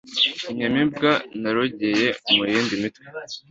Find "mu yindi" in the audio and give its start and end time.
2.35-2.73